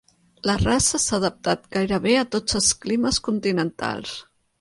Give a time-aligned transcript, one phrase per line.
[0.49, 4.15] La raça s'ha adaptat gairebé a tots els climes continentals.